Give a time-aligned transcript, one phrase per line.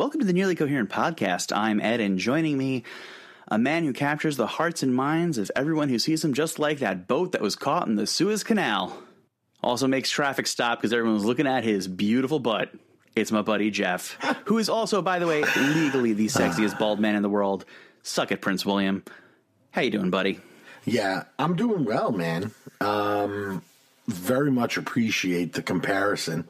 [0.00, 1.54] Welcome to the Nearly Coherent podcast.
[1.54, 2.84] I'm Ed, and joining me,
[3.48, 6.78] a man who captures the hearts and minds of everyone who sees him just like
[6.78, 8.96] that boat that was caught in the Suez Canal.
[9.62, 12.70] Also makes traffic stop because everyone's looking at his beautiful butt.
[13.14, 14.16] It's my buddy Jeff,
[14.46, 17.66] who is also, by the way, legally the sexiest bald man in the world.
[18.02, 19.04] Suck it, Prince William.
[19.72, 20.40] How you doing, buddy?
[20.86, 22.52] Yeah, I'm doing well, man.
[22.80, 23.60] Um,
[24.08, 26.48] very much appreciate the comparison.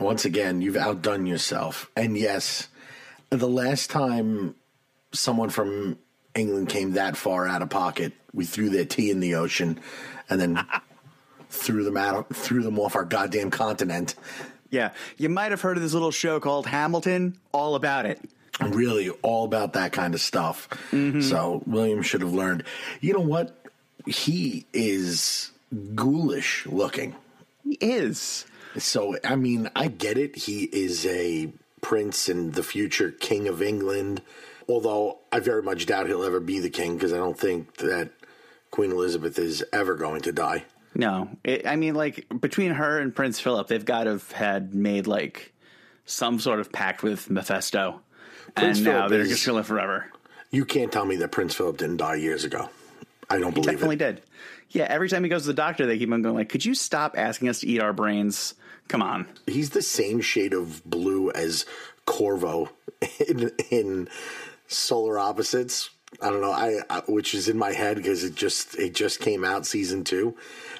[0.00, 1.90] Once again, you've outdone yourself.
[1.94, 2.68] And yes,
[3.28, 4.54] the last time
[5.12, 5.98] someone from
[6.34, 9.78] England came that far out of pocket, we threw their tea in the ocean
[10.28, 10.66] and then
[11.50, 14.14] threw them out, threw them off our goddamn continent.
[14.70, 17.38] Yeah, you might have heard of this little show called Hamilton.
[17.52, 18.20] All about it.
[18.60, 20.68] Really all about that kind of stuff.
[20.92, 21.22] Mm-hmm.
[21.22, 22.64] So William should have learned.
[23.00, 23.56] You know what?
[24.06, 25.50] He is
[25.94, 27.14] ghoulish looking.
[27.64, 28.46] He is.
[28.78, 30.36] So I mean, I get it.
[30.36, 34.22] He is a prince and the future king of England.
[34.68, 38.10] Although I very much doubt he'll ever be the king because I don't think that
[38.70, 40.64] Queen Elizabeth is ever going to die.
[40.94, 44.74] No, it, I mean, like between her and Prince Philip, they've got to have had
[44.74, 45.52] made like
[46.04, 48.00] some sort of pact with Mephisto,
[48.56, 50.06] Prince and now they're is- just gonna live forever.
[50.52, 52.68] You can't tell me that Prince Philip didn't die years ago.
[53.28, 53.66] I don't believe.
[53.70, 53.98] He Definitely it.
[53.98, 54.22] did.
[54.70, 56.74] Yeah, every time he goes to the doctor, they keep on going like, "Could you
[56.74, 58.54] stop asking us to eat our brains?
[58.90, 61.64] Come on." He's the same shade of blue as
[62.06, 62.68] Korvo
[63.28, 64.08] in, in
[64.66, 65.90] Solar Opposites.
[66.20, 69.20] I don't know, I, I which is in my head because it just it just
[69.20, 70.36] came out season two,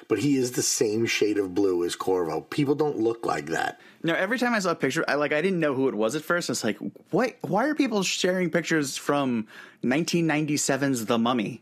[0.09, 2.49] but he is the same shade of blue as Korvo.
[2.49, 3.79] People don't look like that.
[4.03, 6.15] No, every time I saw a picture, I like I didn't know who it was
[6.15, 6.49] at first.
[6.49, 6.77] It's like,
[7.11, 7.37] what?
[7.41, 9.47] Why are people sharing pictures from
[9.83, 11.61] 1997's The Mummy?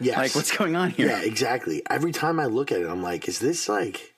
[0.00, 1.08] Yes, Like, what's going on here?
[1.08, 1.82] Yeah, exactly.
[1.90, 4.14] Every time I look at it, I'm like, is this like,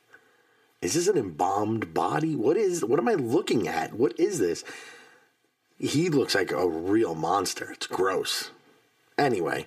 [0.82, 2.34] is this an embalmed body?
[2.34, 2.84] What is?
[2.84, 3.92] What am I looking at?
[3.92, 4.64] What is this?
[5.78, 7.70] He looks like a real monster.
[7.72, 8.50] It's gross.
[9.16, 9.66] Anyway.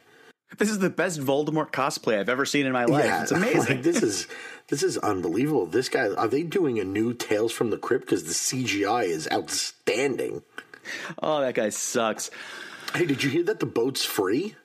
[0.59, 3.23] This is the best Voldemort cosplay I've ever seen in my life.
[3.23, 3.77] it's amazing.
[3.77, 4.27] Like, this is
[4.67, 5.65] this is unbelievable.
[5.65, 9.27] This guy are they doing a new Tales from the Crypt because the CGI is
[9.31, 10.43] outstanding.
[11.21, 12.29] oh, that guy sucks.
[12.93, 14.55] Hey, did you hear that the boat's free?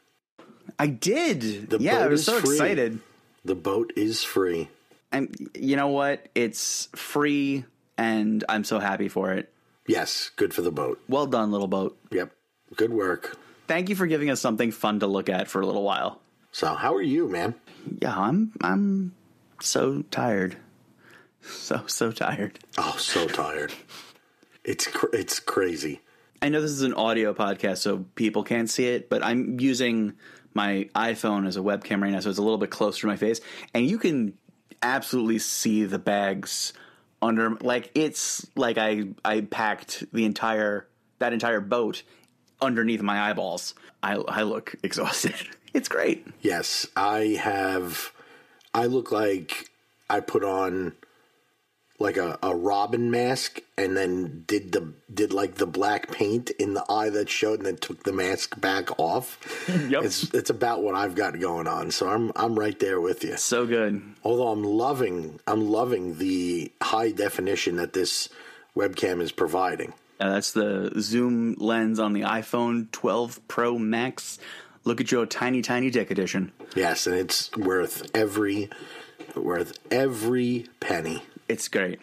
[0.79, 1.71] I did.
[1.71, 2.57] The yeah, I was so free.
[2.57, 3.01] excited.
[3.45, 4.69] The boat is free.
[5.13, 6.29] And you know what?
[6.35, 7.65] It's free,
[7.97, 9.53] and I'm so happy for it.
[9.87, 11.01] Yes, good for the boat.
[11.09, 11.99] Well done, little boat.
[12.11, 12.31] Yep,
[12.77, 13.39] good work.
[13.67, 16.21] Thank you for giving us something fun to look at for a little while.
[16.53, 17.55] So, how are you, man?
[18.03, 19.15] Yeah, I'm I'm
[19.61, 20.57] so tired.
[21.41, 22.59] So so tired.
[22.77, 23.73] Oh, so tired.
[24.65, 26.01] It's cr- it's crazy.
[26.43, 30.15] I know this is an audio podcast, so people can't see it, but I'm using
[30.53, 33.17] my iPhone as a webcam right now, so it's a little bit closer to my
[33.17, 33.41] face,
[33.73, 34.35] and you can
[34.83, 36.73] absolutely see the bags
[37.23, 37.57] under.
[37.61, 40.87] Like it's like I I packed the entire
[41.19, 42.03] that entire boat
[42.61, 43.75] underneath my eyeballs.
[44.03, 45.35] I I look exhausted.
[45.75, 46.27] It's great.
[46.41, 48.13] Yes, I have.
[48.75, 49.71] I look like
[50.09, 50.93] I put on
[52.01, 56.75] like a, a robin mask and then did the did like the black paint in
[56.75, 59.39] the eye that showed and then took the mask back off.
[59.89, 60.05] Yep.
[60.05, 61.91] It's it's about what I've got going on.
[61.91, 63.37] So I'm I'm right there with you.
[63.37, 64.03] So good.
[64.23, 68.29] Although I'm loving I'm loving the high definition that this
[68.77, 69.95] webcam is providing.
[70.21, 74.39] Uh, that's the zoom lens on the iPhone 12 Pro Max.
[74.85, 76.53] Look at your tiny, tiny dick edition.
[76.75, 78.69] Yes, and it's worth every
[79.35, 81.23] worth every penny.
[81.49, 82.01] It's great.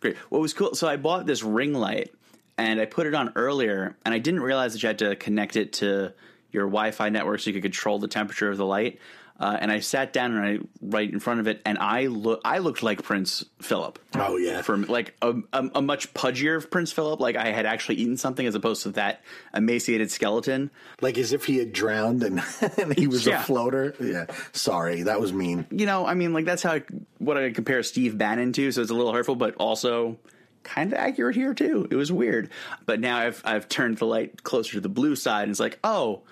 [0.00, 0.16] Great.
[0.30, 0.74] What was cool?
[0.74, 2.12] So I bought this ring light
[2.58, 5.56] and I put it on earlier, and I didn't realize that you had to connect
[5.56, 6.12] it to
[6.50, 8.98] your Wi-Fi network so you could control the temperature of the light.
[9.40, 12.40] Uh, and I sat down and I right in front of it, and I look
[12.44, 13.98] I looked like Prince Philip.
[14.14, 14.62] Oh yeah.
[14.62, 17.18] from like a, a, a much pudgier Prince Philip.
[17.18, 19.22] Like I had actually eaten something as opposed to that
[19.52, 20.70] emaciated skeleton.
[21.00, 22.40] like as if he had drowned and,
[22.78, 23.40] and he was Yeah.
[23.40, 23.94] a floater.
[23.98, 25.66] Yeah, sorry, that was mean.
[25.70, 26.78] You know, I mean, like that's how
[27.18, 28.70] what I compare Steve Bannon to.
[28.70, 30.18] So it's a little hurtful, but also
[30.62, 31.88] kind of accurate here too.
[31.90, 32.48] It was weird,
[32.86, 35.80] but now I've I've turned the light closer to the blue side, and it's like,
[35.82, 36.22] oh,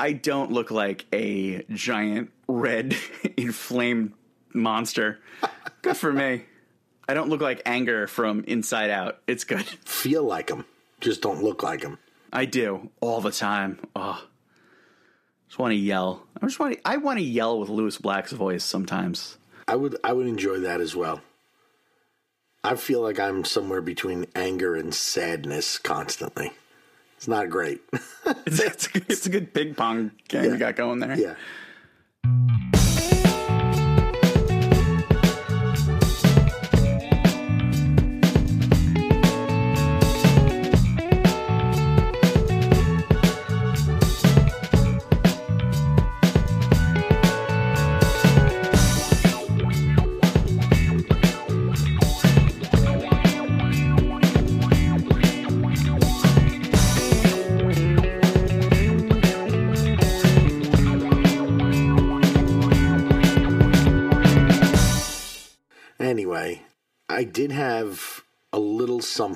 [0.00, 2.96] I don't look like a giant red
[3.36, 4.14] inflamed
[4.54, 5.18] monster.
[5.82, 6.46] Good for me.
[7.06, 9.18] I don't look like anger from inside out.
[9.26, 9.66] It's good.
[9.84, 10.64] Feel like him,
[11.02, 11.98] just don't look like him.
[12.32, 13.78] I do all the time.
[13.94, 14.24] Oh,
[15.48, 16.26] just want to yell.
[16.40, 16.88] I just want to.
[16.88, 19.36] I want to yell with Lewis Black's voice sometimes.
[19.68, 21.20] I would I would enjoy that as well.
[22.64, 26.52] I feel like I'm somewhere between anger and sadness constantly.
[27.20, 27.82] It's not great.
[28.46, 31.18] It's, it's, a, it's a good ping pong game you got going there.
[31.18, 32.79] yeah.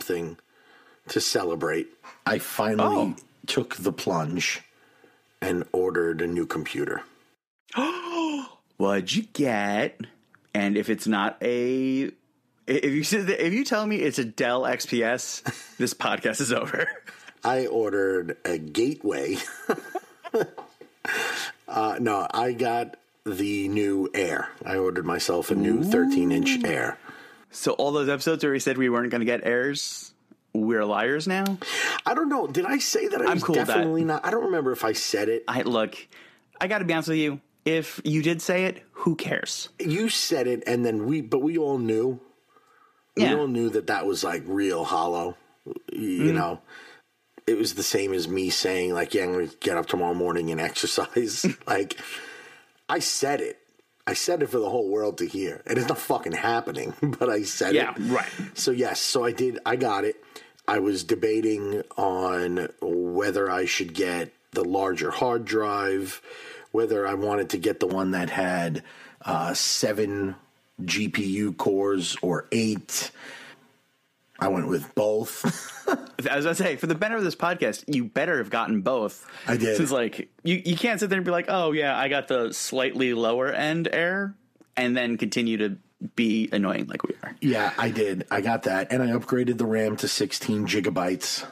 [0.05, 0.37] Something
[1.09, 1.89] to celebrate.
[2.27, 3.17] I finally Oh.
[3.47, 4.61] took the plunge
[5.41, 7.03] and ordered a new computer.
[8.77, 10.01] What'd you get?
[10.55, 12.11] And if it's not a,
[12.67, 16.89] if you said if you tell me it's a Dell XPS, this podcast is over.
[17.45, 19.37] I ordered a gateway.
[21.69, 22.97] uh, no, I got
[23.27, 24.49] the new Air.
[24.65, 26.99] I ordered myself a new 13 inch Air.
[27.55, 30.13] So all those episodes where we said we weren't going to get airs,
[30.53, 31.45] we're liars now.
[32.05, 32.47] I don't know.
[32.47, 33.75] Did I say that I I'm was cool with that.
[33.75, 34.27] definitely not?
[34.27, 35.45] I don't remember if I said it.
[35.47, 35.97] I look,
[36.61, 37.41] I got to be honest with you.
[37.65, 39.71] If you did say it, who cares?
[39.79, 42.21] You said it, and then we, but we all knew.
[43.17, 43.35] Yeah.
[43.35, 45.37] We all knew that that was like real hollow.
[45.93, 46.35] You mm-hmm.
[46.35, 46.61] know,
[47.47, 50.15] it was the same as me saying like, "Yeah, I'm going to get up tomorrow
[50.15, 51.99] morning and exercise." like,
[52.89, 53.59] I said it.
[54.07, 55.63] I said it for the whole world to hear.
[55.67, 58.01] And it's not fucking happening, but I said Yeah, it.
[58.01, 58.29] Yeah, right.
[58.55, 59.59] So yes, so I did.
[59.65, 60.17] I got it.
[60.67, 66.23] I was debating on whether I should get the larger hard drive,
[66.73, 68.83] whether I wanted to get the one that had
[69.23, 70.37] uh, seven
[70.83, 73.11] GPU cores or eight.
[74.39, 75.45] I went with both.
[76.19, 78.51] As I was going to say, for the better of this podcast, you better have
[78.51, 79.25] gotten both.
[79.47, 79.77] I did.
[79.77, 82.53] Since like you, you can't sit there and be like, oh yeah, I got the
[82.53, 84.35] slightly lower end air,
[84.77, 85.77] and then continue to
[86.17, 87.35] be annoying like we are.
[87.41, 88.27] yeah, I did.
[88.31, 91.47] I got that, and I upgraded the RAM to 16 gigabytes.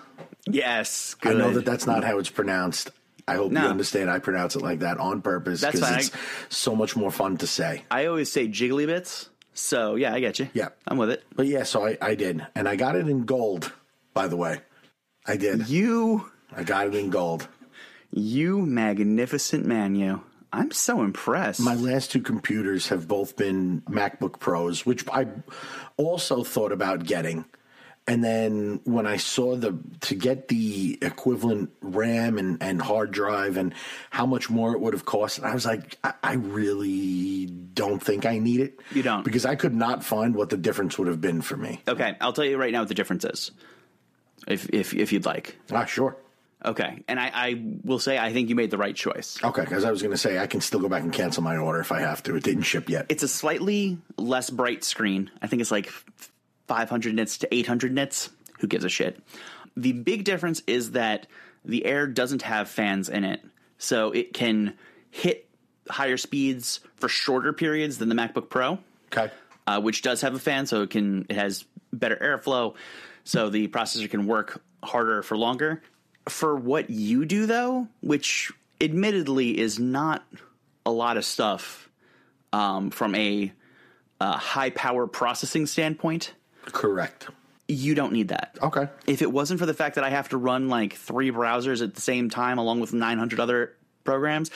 [0.47, 2.91] Yes, I know that that's not how it's pronounced.
[3.29, 3.63] I hope No.
[3.63, 4.11] you understand.
[4.11, 6.11] I pronounce it like that on purpose because it's
[6.49, 7.85] so much more fun to say.
[7.91, 9.29] I always say jiggly bits.
[9.55, 10.49] So yeah, I get you.
[10.55, 10.69] Yeah.
[10.87, 11.25] I'm with it.
[11.35, 12.47] But yeah, so I, I did.
[12.55, 13.73] And I got it in gold,
[14.15, 14.61] by the way.
[15.27, 15.69] I did.
[15.69, 17.49] You, I got it in gold.
[18.11, 20.23] you magnificent man, you.
[20.55, 21.61] I'm so impressed.
[21.61, 25.27] My last two computers have both been MacBook Pros, which I
[25.97, 27.47] also thought about getting.
[28.09, 33.57] And then when I saw the to get the equivalent RAM and, and hard drive
[33.57, 33.73] and
[34.11, 38.27] how much more it would have cost, I was like, I, I really don't think
[38.27, 38.81] I need it.
[38.93, 39.25] You don't.
[39.25, 41.81] Because I could not find what the difference would have been for me.
[41.87, 43.53] okay, I'll tell you right now what the difference is.
[44.49, 45.57] If if if you'd like.
[45.71, 46.17] Ah, sure.
[46.65, 49.39] Okay, and I, I will say I think you made the right choice.
[49.43, 51.57] Okay, because I was going to say I can still go back and cancel my
[51.57, 52.37] order if I have to.
[52.37, 53.07] It didn't ship yet.
[53.09, 55.31] It's a slightly less bright screen.
[55.41, 55.93] I think it's like
[56.69, 58.31] 500 nits to 800 nits.
[58.61, 59.21] Who gives a shit?
[59.77, 61.27] The big difference is that
[61.65, 63.41] the Air doesn't have fans in it,
[63.79, 64.75] so it can
[65.11, 65.49] hit
[65.89, 68.79] higher speeds for shorter periods than the MacBook Pro,
[69.13, 69.33] okay.
[69.67, 72.75] uh, which does have a fan, so it can it has better airflow,
[73.25, 75.83] so the processor can work harder for longer.
[76.29, 80.25] For what you do, though, which admittedly is not
[80.85, 81.89] a lot of stuff
[82.53, 83.53] um, from a
[84.21, 86.35] uh, high power processing standpoint,
[86.67, 87.29] Correct.
[87.69, 88.57] you don't need that.
[88.63, 88.89] Okay.
[89.07, 91.95] If it wasn't for the fact that I have to run like three browsers at
[91.95, 93.73] the same time, along with 900 other
[94.05, 94.51] programs,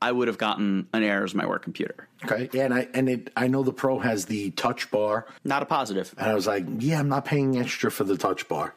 [0.00, 2.08] I would have gotten an Air as my work computer.
[2.24, 2.48] Okay.
[2.52, 5.66] Yeah, and I and it I know the Pro has the touch bar, Not a
[5.66, 6.12] positive.
[6.18, 8.74] and I was like, yeah, I'm not paying extra for the touch bar.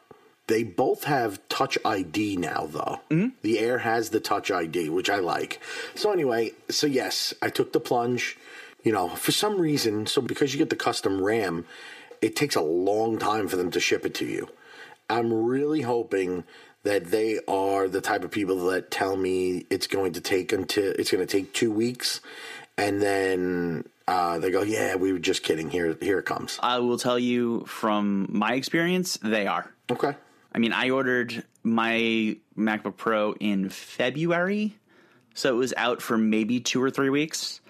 [0.48, 3.00] They both have Touch ID now, though.
[3.10, 3.28] Mm-hmm.
[3.42, 5.60] The Air has the Touch ID, which I like.
[5.96, 8.36] So anyway, so yes, I took the plunge.
[8.84, 11.64] You know, for some reason, so because you get the custom RAM,
[12.20, 14.48] it takes a long time for them to ship it to you.
[15.08, 16.44] I'm really hoping
[16.82, 20.92] that they are the type of people that tell me it's going to take until
[20.98, 22.20] it's going to take two weeks,
[22.78, 25.70] and then uh, they go, "Yeah, we were just kidding.
[25.70, 29.72] Here, here it comes." I will tell you from my experience, they are.
[29.90, 30.14] Okay.
[30.52, 34.76] I mean, I ordered my MacBook Pro in February,
[35.34, 37.60] so it was out for maybe two or three weeks.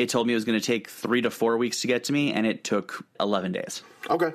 [0.00, 2.12] It told me it was going to take three to four weeks to get to
[2.12, 3.82] me, and it took 11 days.
[4.08, 4.32] Okay.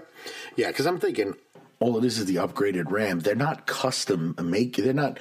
[0.55, 1.35] Yeah, because I'm thinking
[1.79, 3.19] all of this is the upgraded RAM.
[3.19, 4.75] They're not custom make.
[4.77, 5.19] They're not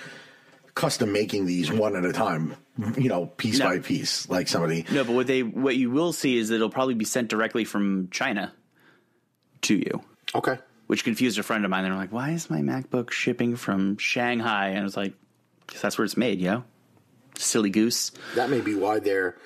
[0.74, 2.56] custom making these one at a time.
[2.98, 3.66] You know, piece No.
[3.66, 4.84] by piece, like somebody.
[4.92, 7.64] No, but what they what you will see is that it'll probably be sent directly
[7.64, 8.52] from China
[9.62, 10.02] to you,
[10.34, 10.58] Okay.
[10.88, 11.84] which confused a friend of mine.
[11.84, 15.14] They're like, "Why is my MacBook shipping from Shanghai?" And I was like,
[15.66, 16.64] "Because that's where it's made, yo."
[17.38, 18.10] Silly goose.
[18.34, 19.36] That may be why they're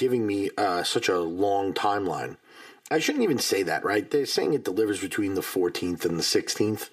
[0.00, 2.36] giving me uh, such a long timeline.
[2.90, 4.10] I shouldn't even say that, right?
[4.10, 6.88] They're saying it delivers between the 14th and the 16th.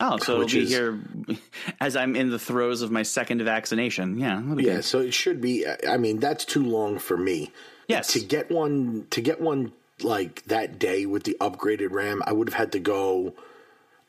[0.00, 1.00] Oh, so it'll be is- here
[1.80, 4.18] as I'm in the throes of my second vaccination.
[4.18, 4.84] Yeah, be Yeah, good.
[4.84, 5.64] so it should be.
[5.88, 7.50] I mean, that's too long for me.
[7.88, 8.12] Yes.
[8.12, 12.48] To get one, to get one like that day with the upgraded RAM, I would
[12.48, 13.34] have had to go.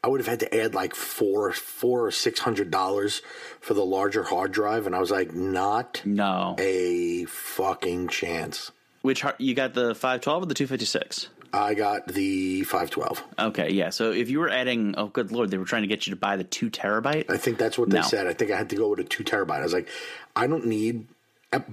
[0.04, 3.22] I would have had to add like four, four or six hundred dollars
[3.60, 6.56] for the larger hard drive, and I was like, not No.
[6.58, 8.72] a fucking chance.
[9.02, 11.30] Which you got the 512 or the 256?
[11.52, 13.24] I got the 512.
[13.40, 13.90] Okay, yeah.
[13.90, 16.18] So if you were adding, oh, good lord, they were trying to get you to
[16.20, 17.30] buy the two terabyte.
[17.30, 18.04] I think that's what they No.
[18.04, 18.28] said.
[18.28, 19.60] I think I had to go with a two terabyte.
[19.60, 19.88] I was like,
[20.36, 21.08] I don't need,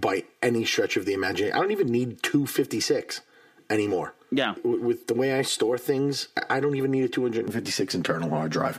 [0.00, 3.21] by any stretch of the imagination, I don't even need 256
[3.68, 4.14] anymore.
[4.37, 4.55] Yeah.
[4.62, 8.52] W- With the way I store things, I don't even need a 256 internal hard
[8.52, 8.78] drive.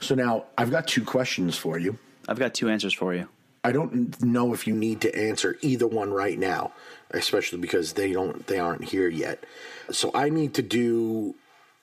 [0.00, 1.98] So now I've got two questions for you.
[2.28, 3.28] I've got two answers for you.
[3.64, 6.72] I don't know if you need to answer either one right now,
[7.10, 9.44] especially because they don't they aren't here yet.
[9.90, 11.34] So I need to do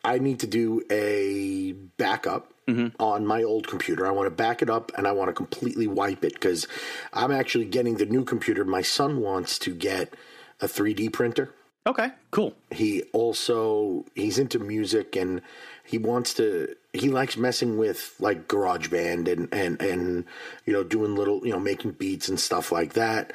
[0.03, 3.01] I need to do a backup mm-hmm.
[3.01, 4.05] on my old computer.
[4.05, 6.67] I want to back it up and I want to completely wipe it because
[7.11, 8.63] I'm actually getting the new computer.
[8.63, 10.13] My son wants to get
[10.61, 11.53] a 3D printer
[11.87, 12.55] Okay, cool.
[12.71, 15.41] he also he's into music and
[15.83, 20.25] he wants to he likes messing with like GarageBand and and and
[20.65, 23.33] you know doing little you know making beats and stuff like that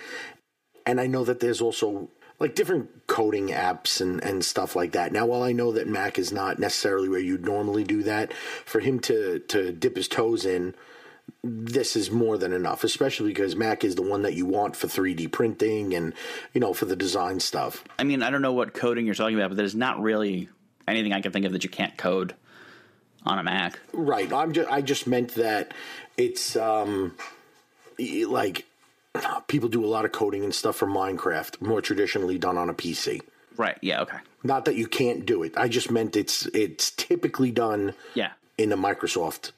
[0.85, 2.09] and i know that there's also
[2.41, 6.19] like different coding apps and and stuff like that now while i know that mac
[6.19, 10.45] is not necessarily where you'd normally do that for him to to dip his toes
[10.45, 10.75] in
[11.43, 14.87] this is more than enough, especially because Mac is the one that you want for
[14.87, 16.13] 3D printing and,
[16.55, 17.85] you know, for the design stuff.
[17.99, 20.49] I mean, I don't know what coding you're talking about, but there's not really
[20.89, 22.35] anything I can think of that you can't code
[23.25, 23.79] on a Mac.
[23.93, 24.33] Right.
[24.33, 25.73] I'm just I just meant that
[26.17, 27.15] it's um
[28.27, 28.67] like
[29.49, 32.75] people do a lot of coding and stuff for Minecraft, more traditionally done on a
[32.75, 33.21] PC.
[33.57, 33.77] Right.
[33.83, 34.03] Yeah.
[34.03, 34.17] Okay.
[34.43, 35.53] Not that you can't do it.
[35.57, 38.31] I just meant it's it's typically done Yeah.
[38.57, 39.53] in a Microsoft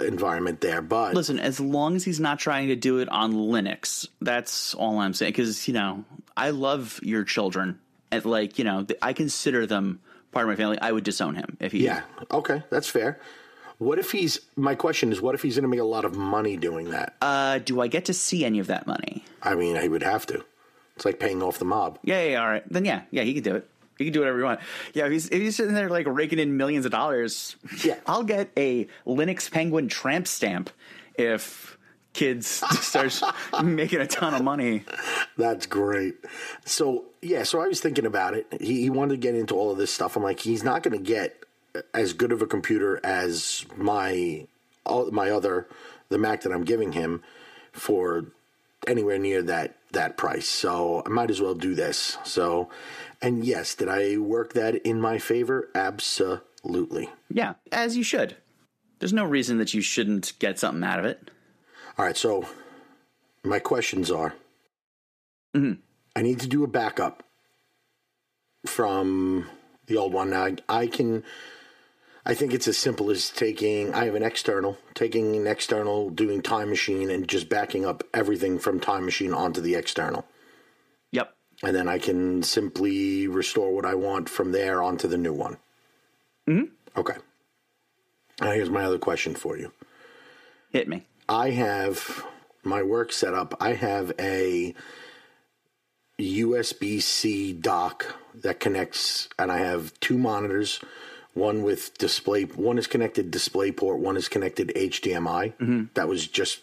[0.00, 4.08] environment there, but Listen, as long as he's not trying to do it on Linux,
[4.20, 5.32] that's all I'm saying.
[5.32, 6.04] Because you know,
[6.36, 10.78] I love your children, and like you know, I consider them part of my family.
[10.80, 11.84] I would disown him if he.
[11.84, 13.20] yeah, okay, that's fair.
[13.78, 16.14] What if he's my question is what if he's going to make a lot of
[16.14, 17.16] money doing that?
[17.20, 19.24] Uh, do I get to see any of that money?
[19.42, 20.44] I mean, he would have to.
[20.94, 21.98] It's like paying off the mob.
[22.04, 22.22] Yeah.
[22.22, 22.30] Yeah.
[22.30, 22.62] yeah, All right.
[22.70, 23.02] Then yeah.
[23.10, 23.22] Yeah.
[23.24, 23.68] He could do it.
[23.98, 24.60] He can do whatever you want.
[24.94, 25.06] Yeah.
[25.06, 27.56] If he's if he's sitting there like raking in millions of dollars.
[27.84, 27.98] Yeah.
[28.06, 30.70] I'll get a Linux Penguin tramp stamp
[31.16, 31.76] if
[32.12, 32.46] kids
[32.80, 33.20] start
[33.62, 34.84] making a ton of money.
[35.36, 36.16] That's great.
[36.64, 38.46] So yeah, so I was thinking about it.
[38.60, 40.16] He, he wanted to get into all of this stuff.
[40.16, 41.44] I'm like, he's not going to get
[41.94, 44.46] as good of a computer as my
[45.10, 45.68] my other
[46.08, 47.22] the Mac that I'm giving him
[47.72, 48.26] for
[48.86, 50.48] anywhere near that that price.
[50.48, 52.18] So I might as well do this.
[52.24, 52.68] So,
[53.20, 55.68] and yes, did I work that in my favor?
[55.74, 57.10] Absolutely.
[57.30, 58.36] Yeah, as you should.
[58.98, 61.30] There's no reason that you shouldn't get something out of it.
[61.98, 62.46] All right, so
[63.42, 64.34] my questions are
[65.54, 65.80] mm-hmm.
[66.14, 67.24] I need to do a backup
[68.66, 69.48] from
[69.86, 70.30] the old one.
[70.30, 71.24] Now, I, I can,
[72.24, 76.40] I think it's as simple as taking, I have an external, taking an external, doing
[76.40, 80.24] Time Machine, and just backing up everything from Time Machine onto the external.
[81.10, 81.34] Yep.
[81.64, 85.56] And then I can simply restore what I want from there onto the new one.
[86.48, 87.00] Mm-hmm.
[87.00, 87.14] Okay.
[88.40, 89.72] Now, here's my other question for you.
[90.70, 91.06] Hit me.
[91.28, 92.24] I have
[92.62, 93.56] my work set up.
[93.60, 94.74] I have a
[96.20, 100.80] USB C dock that connects, and I have two monitors.
[101.34, 105.54] One with display, one is connected DisplayPort, one is connected HDMI.
[105.94, 106.60] That was just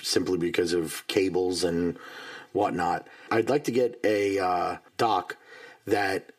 [0.00, 1.98] simply because of cables and
[2.52, 3.06] whatnot.
[3.30, 5.36] I'd like to get a uh, dock
[5.86, 6.32] that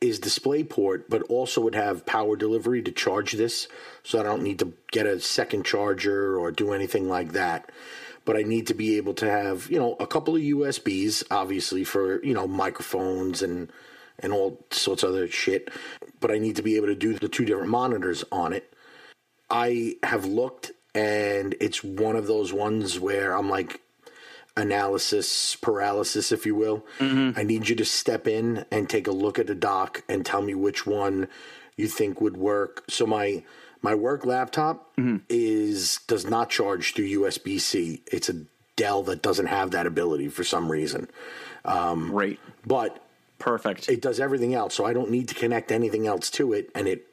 [0.00, 3.68] is DisplayPort, but also would have power delivery to charge this,
[4.02, 7.70] so I don't need to get a second charger or do anything like that.
[8.24, 11.84] But I need to be able to have, you know, a couple of USBs, obviously
[11.84, 13.70] for you know microphones and
[14.22, 15.70] and all sorts of other shit.
[16.20, 18.72] But I need to be able to do the two different monitors on it.
[19.48, 23.80] I have looked, and it's one of those ones where I'm like,
[24.56, 26.84] analysis paralysis, if you will.
[26.98, 27.38] Mm-hmm.
[27.38, 30.42] I need you to step in and take a look at the dock and tell
[30.42, 31.28] me which one
[31.76, 32.84] you think would work.
[32.88, 33.42] So my
[33.82, 35.18] my work laptop mm-hmm.
[35.28, 38.02] is does not charge through USB C.
[38.06, 38.44] It's a
[38.76, 41.10] Dell that doesn't have that ability for some reason.
[41.66, 43.04] Um, right, But
[43.40, 43.88] Perfect.
[43.88, 46.86] it does everything else, so I don't need to connect anything else to it, and
[46.86, 47.06] it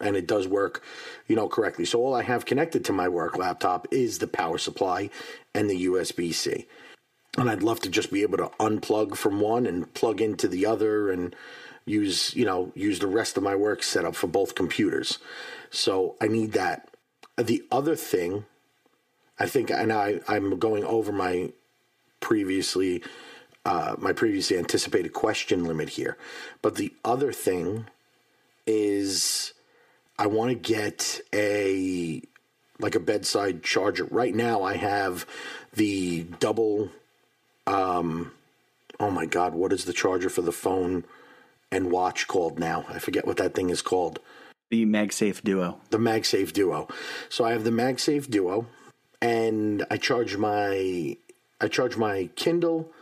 [0.00, 0.82] and it does work,
[1.26, 1.84] you know, correctly.
[1.84, 5.10] So all I have connected to my work laptop is the power supply
[5.54, 6.66] and the USB C,
[7.36, 10.66] and I'd love to just be able to unplug from one and plug into the
[10.66, 11.34] other, and
[11.86, 15.18] use you know use the rest of my work setup for both computers.
[15.70, 16.90] So I need that.
[17.36, 18.46] The other thing,
[19.38, 21.52] I think, and I I'm going over my
[22.20, 23.02] previously
[23.64, 26.16] uh, my previously anticipated question limit here.
[26.62, 27.86] But the other thing
[28.66, 29.52] is
[30.18, 32.22] I want to get a
[32.80, 34.04] like a bedside charger.
[34.04, 35.26] Right now I have
[35.72, 36.90] the double
[37.66, 38.32] um
[39.00, 41.04] oh my god, what is the charger for the phone?
[41.70, 42.84] and watch called now.
[42.88, 44.20] I forget what that thing is called.
[44.70, 45.80] The MagSafe Duo.
[45.90, 46.88] The MagSafe Duo.
[47.28, 48.66] So I have the MagSafe Duo,
[49.20, 51.16] and I charge my
[51.60, 52.92] I charge my Kindle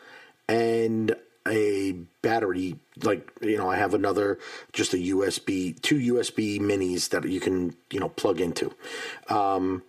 [0.49, 1.15] and
[1.47, 2.77] a battery.
[3.03, 4.39] Like you know, I have another
[4.73, 8.75] just a USB two USB minis that you can you know plug into.
[9.29, 9.83] Um,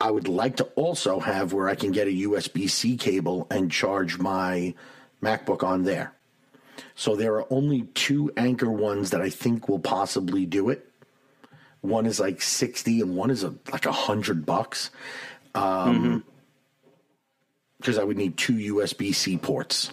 [0.00, 3.70] I would like to also have where I can get a USB C cable and
[3.70, 4.74] charge my
[5.22, 6.12] MacBook on there.
[6.94, 10.88] So there are only two Anker ones that I think will possibly do it.
[11.80, 14.90] One is like 60 and one is a, like a hundred bucks.
[15.54, 16.24] Um,
[17.80, 19.92] because I would need two USB C ports.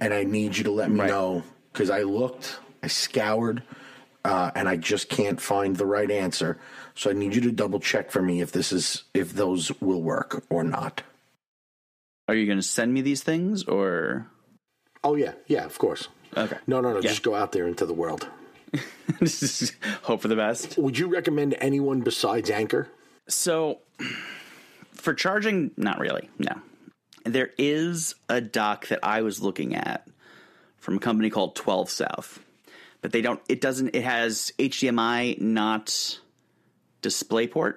[0.00, 1.08] And I need you to let me Right.
[1.08, 1.42] know
[1.72, 3.62] because I looked, I scoured,
[4.24, 6.58] uh, and I just can't find the right answer.
[6.94, 10.02] So I need you to double check for me if this is if those will
[10.02, 11.02] work or not.
[12.28, 14.26] Are you going to send me these things or?
[15.02, 16.08] Oh yeah, yeah, of course.
[16.36, 16.56] Okay.
[16.66, 16.96] No, no, no.
[16.96, 17.08] Yeah.
[17.10, 18.26] Just go out there into the world.
[20.02, 20.76] Hope for the best.
[20.78, 22.88] Would you recommend anyone besides Anker?
[23.28, 23.80] So,
[25.04, 26.28] for charging, not really.
[26.38, 26.60] No,
[27.24, 30.08] there is a dock that I was looking at
[30.78, 32.40] from a company called Twelve South,
[33.02, 33.40] but they don't.
[33.48, 33.94] It doesn't.
[33.94, 36.18] It has HDMI, not
[37.02, 37.76] DisplayPort.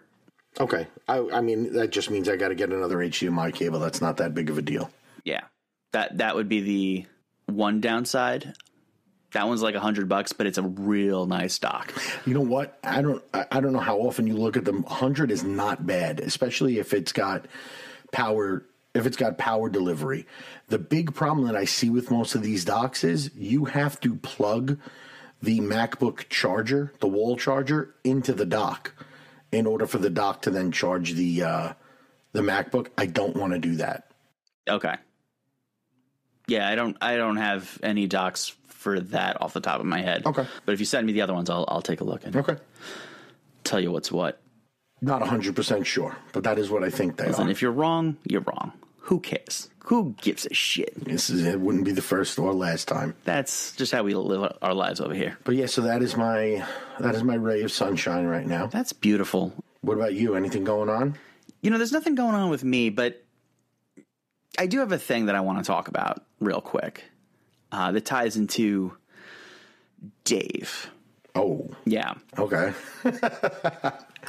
[0.60, 0.88] Okay.
[1.08, 3.80] I, I mean, that just means I got to get another HDMI cable.
[3.80, 4.90] That's not that big of a deal.
[5.24, 5.44] Yeah,
[5.92, 7.06] that that would be the
[7.54, 8.56] one downside.
[9.38, 11.94] That one's like a hundred bucks, but it's a real nice dock.
[12.25, 12.79] You know what?
[12.84, 13.24] I don't.
[13.36, 14.82] I don't know how often you look at them.
[14.82, 17.46] Hundred is not bad, especially if it's got
[18.12, 18.65] power.
[18.95, 20.26] If it's got power delivery.
[20.69, 24.15] The big problem that I see with most of these docks is you have to
[24.15, 24.80] plug
[25.39, 28.93] the MacBook charger, the wall charger, into the dock
[29.52, 31.73] in order for the dock to then charge the uh,
[32.32, 32.88] the MacBook.
[32.97, 34.10] I don't want to do that.
[34.67, 34.95] Okay.
[36.47, 36.97] Yeah, I don't.
[37.02, 38.56] I don't have any docs
[38.88, 40.26] for that off the top of my head.
[40.26, 40.45] Okay.
[40.65, 42.56] but if you send me the other ones, I'll I'll take a look and Okay.
[43.63, 44.39] tell you what's what.
[45.02, 47.50] Not 100% sure, but that is what I think they And are.
[47.50, 48.71] if you're wrong, you're wrong.
[49.10, 49.69] Who cares?
[49.86, 50.93] Who gives a shit?
[51.06, 53.13] This is, it wouldn't be the first or last time.
[53.23, 55.38] That's just how we live our lives over here.
[55.43, 56.65] But yeah, so that is my
[57.00, 58.65] that is my ray of sunshine right now.
[58.67, 59.54] That's beautiful.
[59.82, 60.36] What about you?
[60.36, 61.15] Anything going on?
[61.62, 63.23] You know, there's nothing going on with me, but
[64.60, 67.04] I do have a thing that I want to talk about real quick
[67.71, 68.95] uh, that ties into
[70.23, 70.89] Dave.
[71.36, 72.15] Oh, Yeah.
[72.38, 72.73] okay.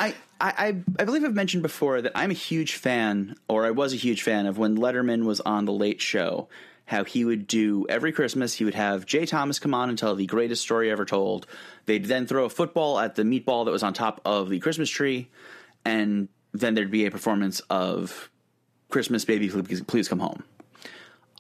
[0.00, 3.92] I, I, I believe I've mentioned before that I'm a huge fan, or I was
[3.92, 6.48] a huge fan of when Letterman was on The Late Show.
[6.84, 10.14] How he would do every Christmas, he would have Jay Thomas come on and tell
[10.14, 11.46] the greatest story ever told.
[11.86, 14.88] They'd then throw a football at the meatball that was on top of the Christmas
[14.88, 15.28] tree,
[15.84, 18.30] and then there'd be a performance of
[18.88, 20.44] Christmas Baby, Please, Please Come Home.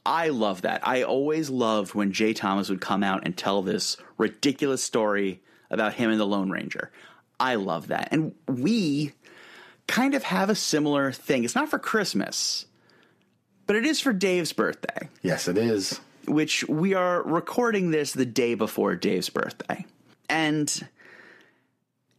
[0.08, 0.80] I love that.
[0.88, 5.92] I always loved when Jay Thomas would come out and tell this ridiculous story about
[5.94, 6.90] him and the Lone Ranger.
[7.38, 8.08] I love that.
[8.10, 9.12] And we
[9.86, 11.44] kind of have a similar thing.
[11.44, 12.64] It's not for Christmas,
[13.66, 16.00] but it is for Dave's birthday, Yes, it is.
[16.26, 19.84] which we are recording this the day before Dave's birthday.
[20.30, 20.88] And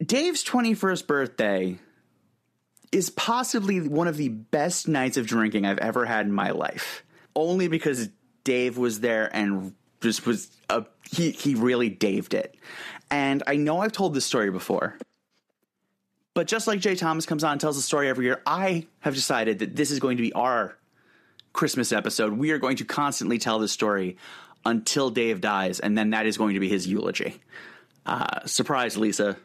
[0.00, 1.78] Dave's 21st birthday
[2.92, 7.02] is possibly one of the best nights of drinking I've ever had in my life.
[7.34, 8.08] Only because
[8.44, 12.56] Dave was there and just was a, he he really daved it.
[13.10, 14.96] And I know I've told this story before.
[16.32, 19.14] But just like Jay Thomas comes on and tells the story every year, I have
[19.14, 20.76] decided that this is going to be our
[21.52, 22.32] Christmas episode.
[22.32, 24.16] We are going to constantly tell this story
[24.64, 27.40] until Dave dies, and then that is going to be his eulogy.
[28.06, 29.36] Uh, surprise, Lisa.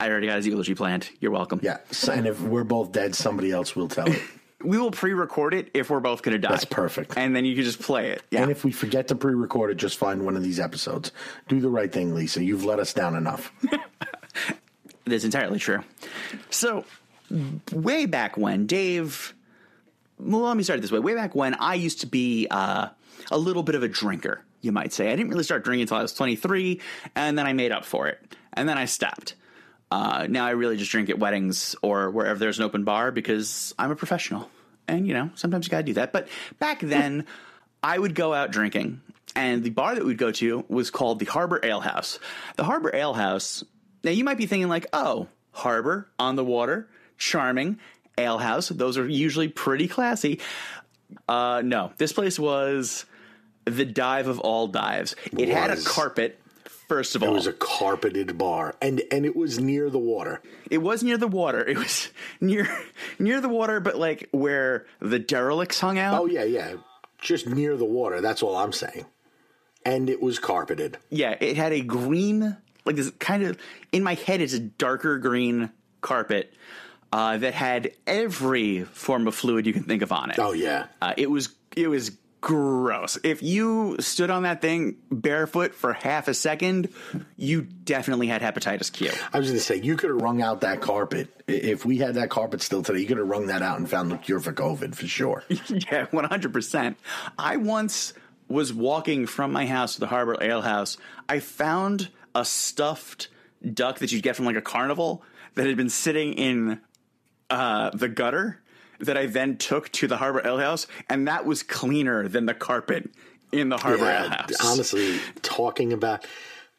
[0.00, 1.08] I already got his eulogy planned.
[1.20, 1.60] You're welcome.
[1.62, 1.78] Yeah.
[2.10, 4.20] And if we're both dead, somebody else will tell it.
[4.62, 6.50] We will pre-record it if we're both going to die.
[6.50, 7.16] That's perfect.
[7.16, 8.22] And then you can just play it.
[8.30, 8.42] Yeah.
[8.42, 11.12] And if we forget to pre-record it, just find one of these episodes.
[11.48, 12.42] Do the right thing, Lisa.
[12.42, 13.52] You've let us down enough.
[15.04, 15.84] That's entirely true.
[16.50, 16.84] So,
[17.72, 19.34] way back when, Dave.
[20.18, 20.98] Well, let me start it this way.
[20.98, 22.88] Way back when, I used to be uh,
[23.30, 25.12] a little bit of a drinker, you might say.
[25.12, 26.80] I didn't really start drinking until I was 23,
[27.14, 28.34] and then I made up for it.
[28.54, 29.34] And then I stopped.
[29.90, 33.74] Uh, now I really just drink at weddings or wherever there's an open bar because
[33.78, 34.50] I'm a professional.
[34.88, 36.12] And, you know, sometimes you got to do that.
[36.12, 37.26] But back then,
[37.82, 39.00] I would go out drinking,
[39.34, 42.18] and the bar that we'd go to was called the Harbor Ale House.
[42.56, 43.64] The Harbor Ale House,
[44.02, 47.78] now you might be thinking, like, oh, harbor, on the water, charming,
[48.18, 48.68] ale house.
[48.68, 50.40] Those are usually pretty classy.
[51.28, 53.04] Uh, no, this place was
[53.64, 55.16] the dive of all dives.
[55.36, 56.40] It had a carpet.
[56.88, 60.40] First of all, It was a carpeted bar, and and it was near the water.
[60.70, 61.66] It was near the water.
[61.66, 62.68] It was near
[63.18, 66.20] near the water, but like where the derelicts hung out.
[66.20, 66.74] Oh yeah, yeah,
[67.20, 68.20] just near the water.
[68.20, 69.06] That's all I'm saying.
[69.84, 70.98] and it was carpeted.
[71.10, 73.56] Yeah, it had a green, like this kind of
[73.92, 75.70] in my head, it's a darker green
[76.00, 76.52] carpet
[77.12, 80.38] uh, that had every form of fluid you can think of on it.
[80.38, 83.18] Oh yeah, Uh, it was it was gross.
[83.22, 86.88] If you stood on that thing barefoot for half a second,
[87.36, 89.10] you definitely had hepatitis Q.
[89.32, 92.14] I was going to say you could have wrung out that carpet if we had
[92.14, 93.00] that carpet still today.
[93.00, 95.44] You could have wrung that out and found the cure for COVID for sure.
[95.68, 96.98] yeah, one hundred percent.
[97.38, 98.12] I once
[98.48, 100.98] was walking from my house to the Harbor Ale House.
[101.28, 103.28] I found a stuffed
[103.72, 105.22] duck that you'd get from like a carnival
[105.54, 106.80] that had been sitting in
[107.50, 108.60] uh, the gutter.
[109.00, 112.54] That I then took to the Harbor Ale House, and that was cleaner than the
[112.54, 113.10] carpet
[113.52, 114.64] in the Harbor Ale House.
[114.64, 116.26] honestly, talking about,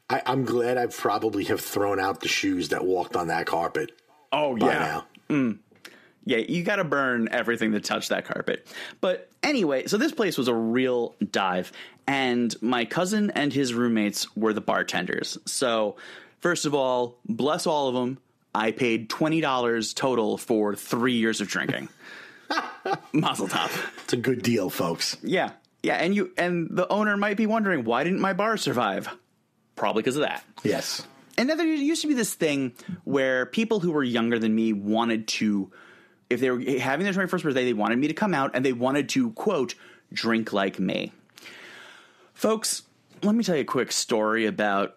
[0.10, 3.92] I, I'm glad I probably have thrown out the shoes that walked on that carpet
[4.32, 5.06] oh yeah, now.
[5.30, 5.60] Mm.
[6.26, 8.68] Yeah, you got to burn everything that touched that carpet.
[9.00, 11.72] But anyway, so this place was a real dive,
[12.06, 15.38] and my cousin and his roommates were the bartenders.
[15.46, 15.96] So,
[16.42, 18.18] first of all, bless all of them.
[18.58, 21.90] I paid twenty dollars total for three years of drinking.
[23.14, 23.86] Mazel tov.
[24.04, 25.16] It's a good deal, folks.
[25.22, 25.52] Yeah,
[25.84, 29.10] yeah, and you and the owner might be wondering why didn't my bar survive?
[29.76, 30.44] Probably because of that.
[30.64, 31.06] Yes.
[31.38, 34.74] And then there used to be this thing where people who were younger than me
[34.74, 35.72] wanted to,
[36.32, 38.74] if they were having their 21st birthday, they wanted me to come out and they
[38.74, 39.76] wanted to, quote,
[40.12, 41.12] drink like me.
[42.34, 42.82] Folks,
[43.22, 44.96] let me tell you a quick story about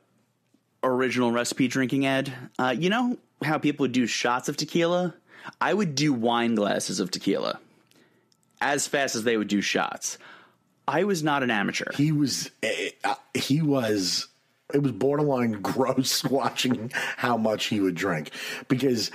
[0.83, 2.33] original recipe drinking ed.
[2.59, 5.15] Uh, you know how people would do shots of tequila?
[5.61, 7.59] I would do wine glasses of tequila
[8.61, 10.19] as fast as they would do shots.
[10.87, 11.93] I was not an amateur.
[11.95, 14.27] He was, eh, uh, he was,
[14.75, 18.31] it was borderline gross watching how much he would drink
[18.69, 19.11] because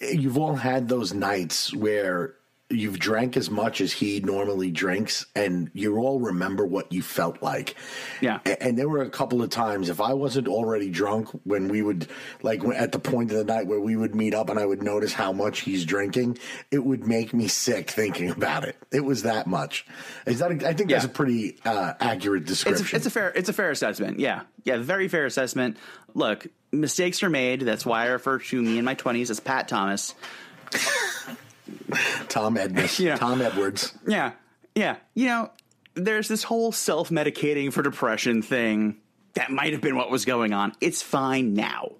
[0.00, 2.34] you've all had those nights where
[2.70, 7.42] you've drank as much as he normally drinks and you all remember what you felt
[7.42, 7.74] like.
[8.20, 8.38] Yeah.
[8.60, 12.06] And there were a couple of times if I wasn't already drunk when we would
[12.42, 14.82] like at the point of the night where we would meet up and I would
[14.82, 16.38] notice how much he's drinking,
[16.70, 18.76] it would make me sick thinking about it.
[18.92, 19.84] It was that much.
[20.26, 20.50] Is that?
[20.62, 22.94] A, I think that's a pretty uh, accurate It's description.
[22.94, 24.20] a, it's a fair it's a fair assessment.
[24.20, 25.76] Yeah, yeah, very fair assessment.
[26.14, 27.62] Look, mistakes are made.
[27.62, 30.14] That's why I refer to me in my twenties as Pat Thomas.
[32.28, 32.98] Tom Edmonds.
[33.00, 33.16] Yeah.
[33.16, 33.92] Tom Edwards.
[34.06, 34.32] Yeah,
[34.74, 34.96] yeah.
[35.14, 35.50] You know,
[35.94, 38.96] there's this whole self medicating for depression thing.
[39.34, 40.72] That might have been what was going on.
[40.80, 41.92] It's fine now.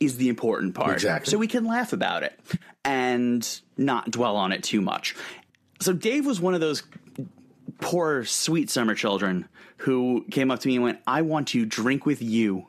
[0.00, 0.94] Is the important part.
[0.94, 1.30] Exactly.
[1.30, 2.38] So we can laugh about it
[2.84, 5.16] and not dwell on it too much.
[5.80, 6.82] So Dave was one of those
[7.80, 12.06] poor, sweet summer children who came up to me and went, I want to drink
[12.06, 12.66] with you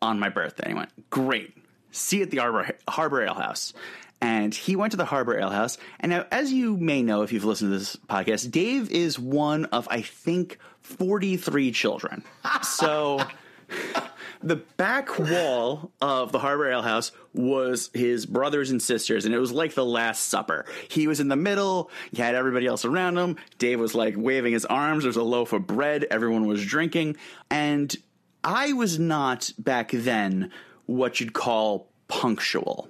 [0.00, 0.70] on my birthday.
[0.70, 1.56] I went, Great.
[1.90, 3.72] See you at the Harbor, Harbor Ale House.
[4.20, 5.78] And he went to the Harbor Ale House.
[6.00, 9.66] And now, as you may know if you've listened to this podcast, Dave is one
[9.66, 12.24] of, I think, 43 children.
[12.62, 13.20] So
[14.42, 19.38] the back wall of the Harbor Ale House was his brothers and sisters, and it
[19.38, 20.64] was like the Last Supper.
[20.88, 23.36] He was in the middle, he had everybody else around him.
[23.58, 27.16] Dave was like waving his arms, there was a loaf of bread, everyone was drinking.
[27.50, 27.94] And
[28.42, 30.50] I was not back then
[30.86, 32.88] what you'd call punctual.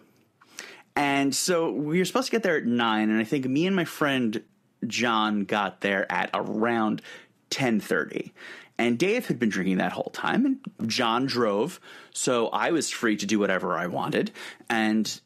[0.98, 3.76] And so we were supposed to get there at nine, and I think me and
[3.76, 4.42] my friend
[4.84, 7.02] John got there at around
[7.50, 8.34] ten thirty.
[8.78, 11.80] And Dave had been drinking that whole time, and John drove,
[12.12, 14.32] so I was free to do whatever I wanted.
[14.68, 15.20] And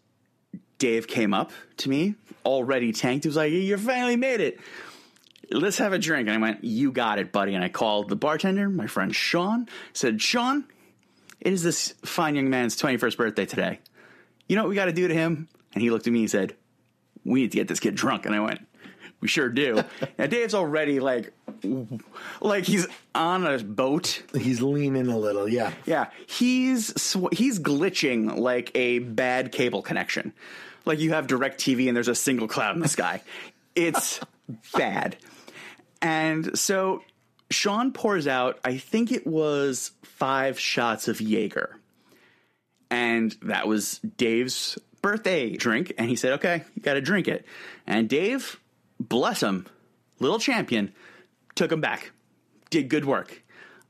[0.77, 3.25] Dave came up to me, already tanked.
[3.25, 4.61] He was like, "You finally made it.
[5.51, 8.17] Let's have a drink." And I went, "You got it, buddy." And I called the
[8.17, 9.67] bartender, my friend Sean.
[9.95, 10.65] Said, "Sean,
[11.41, 13.81] it is this fine young man's twenty-first birthday today.
[14.49, 16.31] You know what we got to do to him?" And he looked at me and
[16.31, 16.55] said,
[17.25, 18.61] "We need to get this kid drunk." And I went,
[19.21, 19.83] "We sure do."
[20.19, 21.33] now Dave's already like,
[22.41, 24.23] like he's on a boat.
[24.35, 25.49] He's leaning a little.
[25.49, 25.73] Yeah.
[25.87, 30.33] Yeah, he's sw- he's glitching like a bad cable connection.
[30.85, 33.23] Like you have DirecTV and there's a single cloud in the sky.
[33.75, 34.21] It's
[34.75, 35.17] bad.
[36.03, 37.01] And so
[37.51, 41.79] Sean pours out, I think it was five shots of Jaeger.
[42.91, 45.93] And that was Dave's birthday drink.
[45.99, 47.45] And he said, okay, you got to drink it.
[47.87, 48.59] And Dave,
[48.99, 49.67] bless him,
[50.21, 50.95] little champion,
[51.55, 52.12] took him back.
[52.71, 53.43] Did good work.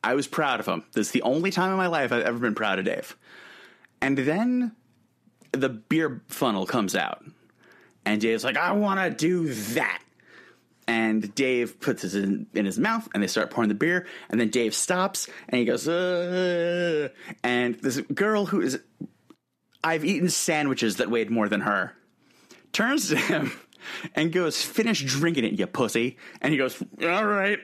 [0.02, 0.84] I was proud of him.
[0.92, 3.16] This is the only time in my life I've ever been proud of Dave.
[4.00, 4.72] And then
[5.52, 7.24] the beer funnel comes out.
[8.04, 10.02] And Dave's like, I want to do that.
[10.88, 14.06] And Dave puts it in, in his mouth and they start pouring the beer.
[14.28, 17.10] And then Dave stops and he goes, uh,
[17.44, 18.80] and this girl who is,
[19.84, 21.94] I've eaten sandwiches that weighed more than her,
[22.72, 23.52] turns to him
[24.14, 26.16] and goes, finish drinking it, you pussy.
[26.40, 27.58] And he goes, all right.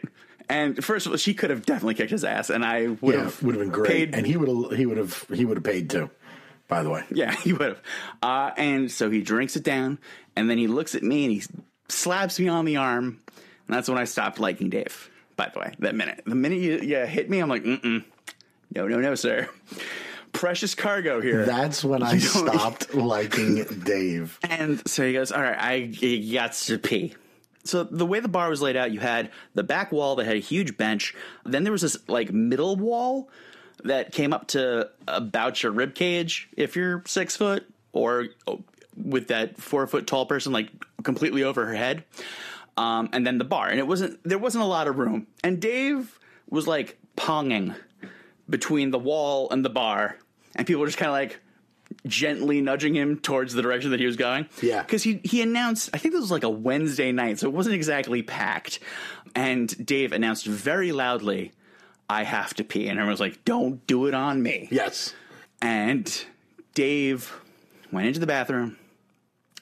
[0.49, 3.25] And first of all, she could have definitely kicked his ass, and I would Yeah,
[3.25, 5.59] have would have been great, paid and he would have he would have he would
[5.59, 6.11] have paid too.
[6.69, 7.83] By the way, Yeah, he would have.
[8.23, 9.99] Uh, and so he drinks it down,
[10.37, 11.43] and then he looks at me and he
[11.89, 13.21] slaps me on the arm.
[13.67, 16.23] And that's when I stopped liking Dave, by the way, that minute.
[16.27, 18.03] The minute you, you hit me, I'm like, mm-mm.
[18.75, 19.49] No, no, no, sir.
[20.33, 21.45] Precious cargo here.
[21.45, 24.39] that's when I stopped liking Dave.
[24.43, 25.81] And so he goes, All right, I
[26.33, 27.15] got to pee.
[27.65, 30.37] So the way the bar was laid out, you had the back wall that had
[30.37, 31.15] a huge bench.
[31.45, 33.29] Then there was this like middle wall
[33.85, 38.63] that came up to about your rib cage if you're six foot, or oh,
[38.97, 40.71] with that four foot tall person like
[41.03, 42.05] completely over her head.
[42.77, 45.27] Um, and then the bar, and it wasn't there wasn't a lot of room.
[45.43, 47.75] And Dave was like ponging
[48.49, 50.17] between the wall and the bar,
[50.55, 51.41] and people were just kind of like
[52.07, 54.47] gently nudging him towards the direction that he was going.
[54.63, 54.83] Yeah.
[54.83, 57.75] Because he, he announced, I think this was like a Wednesday night, so it wasn't
[57.75, 58.79] exactly packed.
[59.35, 61.53] And Dave announced very loudly,
[62.09, 62.89] I have to pee.
[62.89, 64.69] And everyone was like, don't do it on me.
[64.71, 65.15] Yes,
[65.61, 66.25] And
[66.75, 67.35] Dave
[67.91, 68.77] went into the bathroom,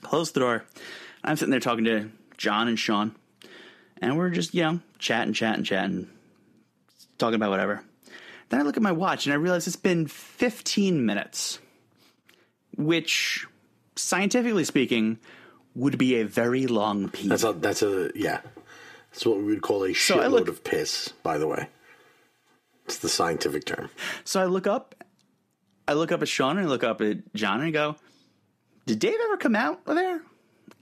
[0.02, 0.64] closed the door.
[1.24, 3.14] I'm sitting there talking to John and Sean.
[4.00, 6.08] And we're just, you know, chatting, chatting, chatting,
[7.18, 7.82] talking about whatever.
[8.48, 11.58] Then I look at my watch and I realize it's been 15 minutes,
[12.76, 13.46] which,
[13.96, 15.18] scientifically speaking,
[15.74, 17.28] would be a very long pee.
[17.28, 18.40] that's a that's a yeah.
[19.10, 21.08] That's what we would call a I shitload look- of piss.
[21.22, 21.68] By the way,
[22.84, 23.90] it's the scientific term.
[24.24, 24.94] So I look up,
[25.88, 27.96] I look up at Sean and I look up at John and I go,
[28.86, 30.22] "Did Dave ever come out of there?"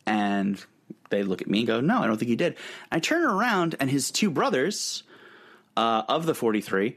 [0.07, 0.63] And
[1.11, 2.57] they look at me and go, "No, I don't think he did."
[2.93, 5.03] I turn around and his two brothers,
[5.77, 6.97] uh, of the forty-three,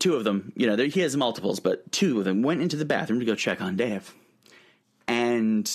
[0.00, 2.76] two of them, you know, there- he has multiples, but two of them went into
[2.76, 4.12] the bathroom to go check on Dave,
[5.06, 5.70] and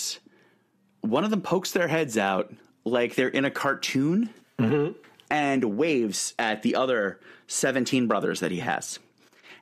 [1.02, 4.92] one of them pokes their heads out like they're in a cartoon mm-hmm.
[5.30, 9.00] and waves at the other 17 brothers that he has.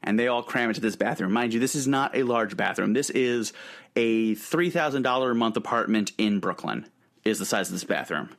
[0.02, 1.32] And they all cram into this bathroom.
[1.32, 2.93] Mind you, this is not a large bathroom.
[2.93, 3.54] This is
[3.95, 6.86] a $3,000 a month apartment in Brooklyn,
[7.23, 8.30] is the size of this bathroom.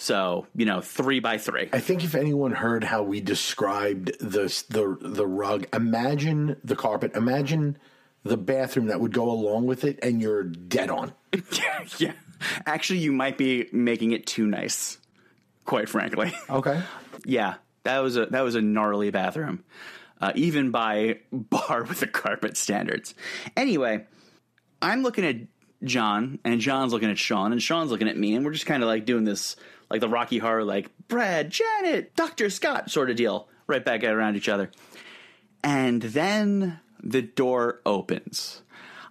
[0.00, 1.68] So, you know, three by three.
[1.74, 7.14] I think if anyone heard how we described the the the rug, imagine the carpet,
[7.14, 7.76] imagine
[8.24, 11.12] the bathroom that would go along with it, and you're dead on.
[11.98, 12.12] yeah.
[12.64, 14.96] Actually, you might be making it too nice,
[15.66, 16.32] quite frankly.
[16.48, 16.82] Okay.
[17.26, 19.62] Yeah, that was a that was a gnarly bathroom,
[20.22, 23.14] uh, even by bar with the carpet standards.
[23.54, 24.06] Anyway,
[24.80, 25.36] I'm looking at
[25.84, 28.82] John, and John's looking at Sean, and Sean's looking at me, and we're just kind
[28.82, 29.56] of like doing this,
[29.90, 34.14] like the Rocky Horror, like Brad, Janet, Doctor Scott sort of deal, right back at
[34.14, 34.70] around each other.
[35.62, 38.62] And then the door opens.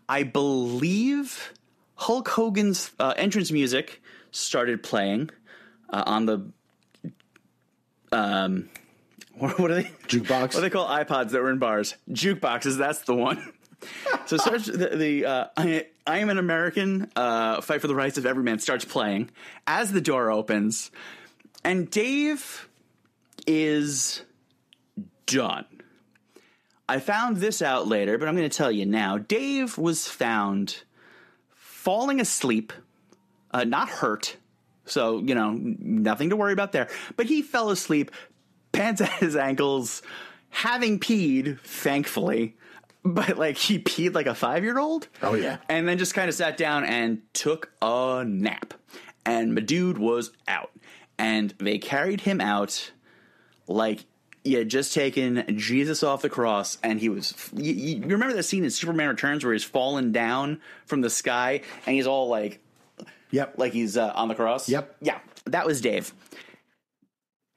[0.08, 1.54] I believe
[1.96, 5.30] Hulk Hogan's uh, entrance music started playing
[5.90, 6.52] uh, on the
[8.12, 8.70] um,
[9.38, 9.92] what, are they?
[10.08, 10.30] Jukebox.
[10.30, 11.96] What do they call iPods that were in bars?
[12.10, 12.78] Jukeboxes.
[12.78, 13.54] That's the one.
[14.26, 17.10] so starts the, the uh, I, I am an American.
[17.16, 19.30] Uh, Fight for the rights of every man starts playing
[19.68, 20.92] as the door opens,
[21.64, 22.70] and Dave
[23.48, 24.24] is
[25.26, 25.66] done.
[26.88, 29.20] I found this out later, but I'm going to tell you now.
[29.20, 30.84] Dave was found
[31.50, 32.74] falling asleep,
[33.52, 34.38] uh, not hurt.
[34.86, 36.90] So, you know, nothing to worry about there.
[37.16, 38.10] But he fell asleep,
[38.72, 40.02] pants at his ankles,
[40.50, 42.58] having peed, thankfully.
[43.06, 45.08] But like he peed like a five year old.
[45.24, 45.58] Oh, yeah.
[45.70, 48.74] And then just kind of sat down and took a nap.
[49.26, 50.72] And my dude was out.
[51.18, 52.92] And they carried him out
[53.68, 54.06] like
[54.44, 57.34] he had just taken Jesus off the cross, and he was.
[57.56, 61.62] You, you remember that scene in Superman Returns where he's falling down from the sky,
[61.86, 62.60] and he's all like,
[63.32, 63.56] Yep.
[63.58, 64.68] like he's uh, on the cross.
[64.70, 64.96] Yep.
[65.02, 66.14] Yeah, that was Dave.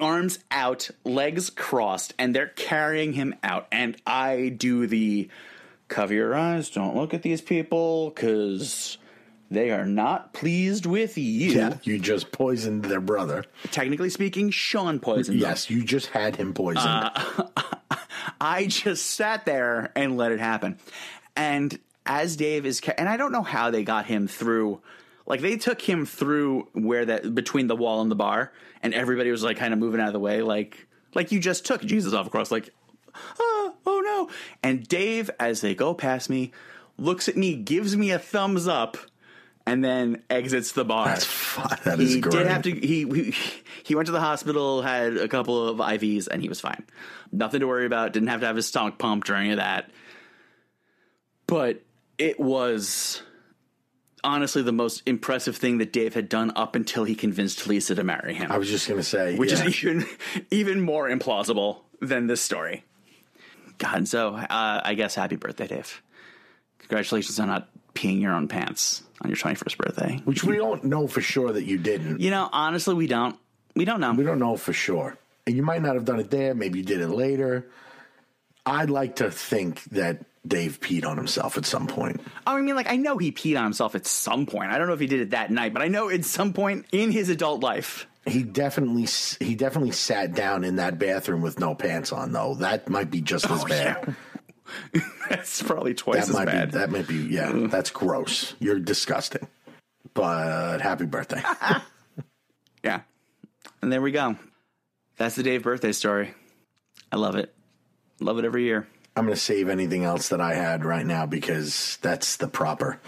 [0.02, 3.66] Arms out, legs crossed, and they're carrying him out.
[3.72, 5.28] And I do the
[5.88, 8.98] cover your eyes, don't look at these people, because
[9.50, 11.52] they are not pleased with you.
[11.52, 11.76] yeah.
[11.82, 13.44] You just poisoned their brother.
[13.70, 15.48] Technically speaking, Sean poisoned them.
[15.48, 16.86] Yes, you just had him poisoned.
[16.86, 17.44] Uh,
[18.40, 20.78] I just sat there and let it happen.
[21.36, 24.80] And as Dave is, ca- and I don't know how they got him through.
[25.26, 29.30] Like they took him through where that between the wall and the bar, and everybody
[29.30, 32.12] was like kind of moving out of the way, like like you just took Jesus
[32.12, 32.70] off across, like
[33.38, 34.30] oh, oh no.
[34.62, 36.52] And Dave, as they go past me,
[36.98, 38.96] looks at me, gives me a thumbs up,
[39.66, 41.78] and then exits the bar That's fun.
[41.84, 42.32] That is he great.
[42.32, 43.34] did have to he, he
[43.84, 46.84] he went to the hospital had a couple of ivs and he was fine
[47.30, 49.90] nothing to worry about didn't have to have his stomach pumped or any of that
[51.46, 51.82] but
[52.18, 53.22] it was
[54.24, 58.04] honestly the most impressive thing that Dave had done up until he convinced Lisa to
[58.04, 58.50] marry him.
[58.50, 59.64] I was just gonna say, which yeah.
[59.64, 60.06] is even
[60.50, 62.84] even more implausible than this story.
[63.78, 66.02] God, and so uh, I guess happy birthday, Dave.
[66.78, 70.20] Congratulations on not peeing your own pants on your twenty first birthday.
[70.24, 72.20] which we don't know for sure that you didn't.
[72.20, 73.36] You know, honestly, we don't.
[73.74, 74.12] We don't know.
[74.12, 75.16] We don't know for sure.
[75.46, 76.54] And you might not have done it there.
[76.54, 77.68] Maybe you did it later.
[78.64, 82.20] I'd like to think that Dave peed on himself at some point.
[82.46, 84.70] Oh, I mean, like I know he peed on himself at some point.
[84.72, 86.86] I don't know if he did it that night, but I know at some point
[86.92, 88.06] in his adult life.
[88.26, 89.06] He definitely
[89.44, 92.54] he definitely sat down in that bathroom with no pants on though.
[92.54, 94.16] That might be just as oh, bad.
[95.28, 96.72] That's probably twice That as might bad.
[96.72, 98.54] be that might be yeah, that's gross.
[98.58, 99.46] You're disgusting.
[100.14, 101.42] But happy birthday.
[102.82, 103.02] Yeah.
[103.80, 104.36] And there we go.
[105.16, 106.34] That's the Dave birthday story.
[107.10, 107.54] I love it.
[108.20, 108.88] Love it every year.
[109.16, 112.98] I'm going to save anything else that I had right now because that's the proper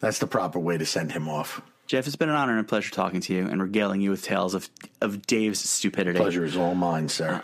[0.00, 1.60] that's the proper way to send him off.
[1.88, 4.22] Jeff, it's been an honor and a pleasure talking to you and regaling you with
[4.22, 4.68] tales of
[5.00, 6.18] of Dave's stupidity.
[6.18, 7.42] Pleasure is all mine, sir.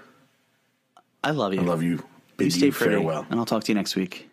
[1.24, 1.60] I love you.
[1.60, 1.90] I love you.
[1.92, 2.04] You
[2.36, 3.26] Bid stay you pretty, farewell.
[3.30, 4.28] and I'll talk to you next week.